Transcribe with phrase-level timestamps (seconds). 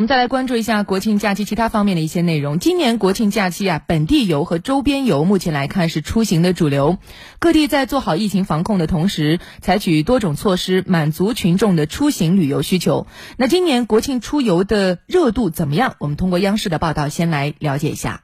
[0.00, 2.58] 我们再来关注一下国庆假期其他方面的一些内容。
[2.58, 6.96] 今年国庆假期啊，本地游和周边游目前来看是出行的主流。
[7.38, 13.06] 各地在做好疫情防控的同时，采取多种措施满足群众的出行旅游需求。
[13.36, 15.96] 那今年国庆出游的热度怎么样？
[15.98, 18.22] 我们通过央视的报道先来了解一下。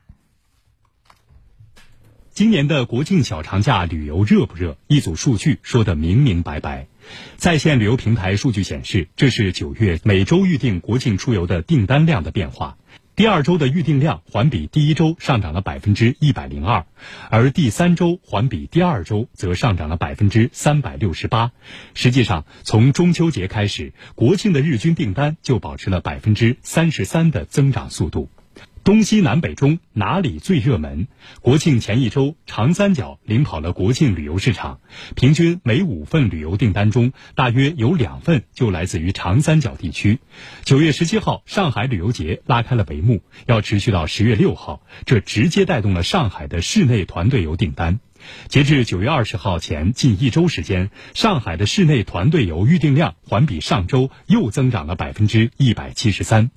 [2.37, 4.77] 今年的国庆小长假旅游热不热？
[4.89, 6.87] 一组数据说得明明白白。
[7.39, 12.77] 在线旅游平台数据显示，这是九月每周预订国庆出游的订单量的变化。
[13.15, 16.85] 第二周的预订量环比第一周上涨了百分之一百零二，
[17.31, 21.53] 而第三周环比第二周则上涨了百分之三百六十八。
[21.95, 28.29] 实际上，从中秋节开始，国庆的日均订单就保持了百分之三十三的增长速度。
[28.87, 31.09] 东西南北中哪里最热门？
[31.41, 34.79] 国庆前一周，长三角领跑了国庆旅游市场，
[35.17, 40.21] 平均每五份旅游订单中，大约有两份就来自于长三角地区。
[40.63, 47.99] 九月十七号，上海旅游节拉开了帷幕，要持续到十月六号，这直接带动了上海的室内团队游订单。
[48.47, 56.53] 截至九月二十号前近一周时间，上海的室内团队游预订量环比上周又增长了百分之一百七十三。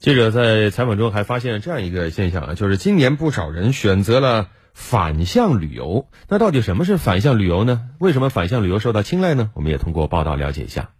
[0.00, 6.06] 记者在采访中还发现了这样一个现象啊，就是今年不少人选择了反向旅游。
[6.28, 7.88] 那到底什么是反向旅游呢？
[7.98, 9.50] 为什么反向旅游受到青睐呢？
[9.54, 10.90] 我们也通过报道了解一下。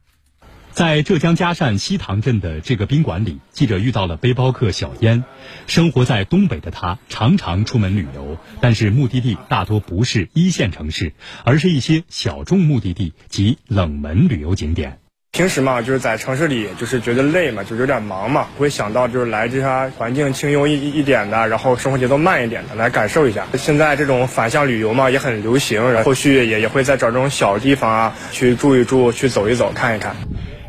[0.72, 5.22] 在浙江嘉善西塘镇的这个宾馆里，记者遇到了背包客小烟。
[5.68, 11.12] 生活在东北的他，常常出门旅游，但是目的地大多不是一线城市，
[11.44, 14.98] 而是一些小众目的地及冷门旅游景点。
[15.38, 23.46] 平时嘛，就是在城市里，就是觉得累嘛，就有点忙嘛，会想到就是来这些环境清幽一一点的，然后生活节奏慢一点的，来感受一下。
[23.54, 30.16] 现在这种反向旅游嘛，也很流行，然后后续也也会再找这种小地方啊，去住一住，去走一走，看一看。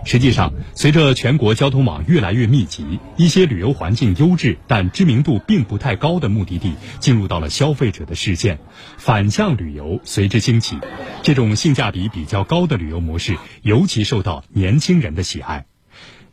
[0.10, 8.58] 实际上，随着全国交通网越来越密集，一些旅游环境优质但知名度并不太高的目的地进入到了消费者的视线，
[8.98, 10.80] 反向旅游随之兴起。
[11.22, 15.68] 这种性价比比较高的旅游模式尤其受到年轻人的喜爱。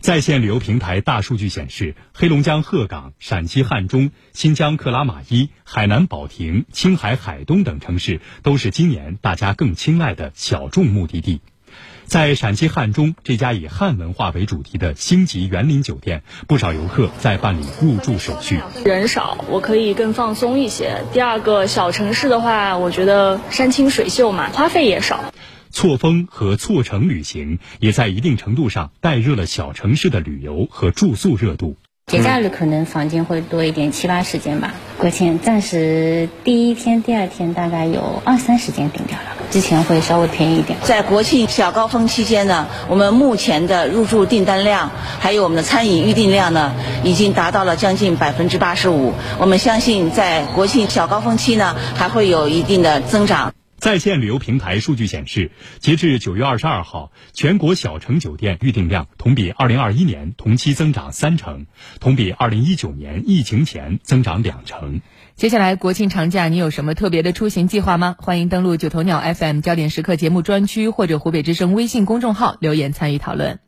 [0.01, 11.43] 在线旅游平台大数据显示，黑龙江鹤岗、陕西汉中、新疆克拉玛依、海南保亭、青海海东等城市都是今年大家更青睐的小众目的地。
[12.07, 18.61] 在陕西汉中这家以汉文化为主题的星级园林酒店，不少游客在办理入住手续。
[18.85, 21.03] 人少，我可以更放松一些。
[21.13, 25.33] 第二个小城市的话，我觉得山清水秀嘛，花费也少。
[25.73, 31.77] 错峰和错城旅行也在一定程度上带热了小城市的旅游和住宿热度。
[32.07, 34.73] 节假日可能房间会多一点，七八十间吧。
[34.97, 40.79] 国庆暂时第一天、第二天大概有二三十间订掉了，之前会稍微便宜一点。
[40.83, 49.13] 在国庆小高峰期间呢，我们目前的入住订单量，还有我们的餐饮预订量呢，已经达到了将近百分之八十五。
[49.39, 53.53] 我们相信在国庆小高峰期呢，还会有一定的增长。
[53.87, 61.67] 在线旅游平台数据显示，截至九月二十二号，全国小城酒店预订量同比二零二一年同期增长三成，
[62.01, 65.03] 同比二零一九年疫情前增长两成。
[65.37, 68.17] 接下来国庆长假，你有什么特别的出行计划吗？
[68.19, 73.61] 欢迎登录九头鸟 FM 焦点时刻节目专区或者湖北之声微信公众号留言参与讨论。